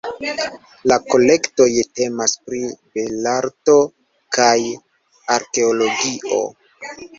[0.91, 1.67] La kolektoj
[1.99, 2.63] temas pri
[2.99, 3.77] belarto
[4.41, 4.57] kaj
[5.39, 6.45] arkeologio.